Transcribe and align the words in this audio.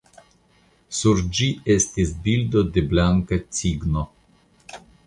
Sur 0.99 1.21
ĝi 1.39 1.49
estis 1.75 2.15
bildo 2.25 2.65
de 2.79 2.87
blanka 2.95 3.43
cigno. 3.61 4.11